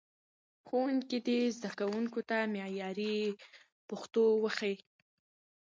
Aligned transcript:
ښوونکي 0.67 1.17
دې 1.27 1.39
زدهکوونکو 1.57 2.19
ته 2.29 2.37
معیاري 2.53 3.15
پښتو 3.89 4.23
وښيي. 4.43 4.75